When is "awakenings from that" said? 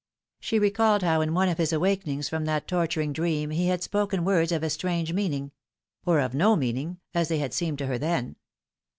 1.71-2.67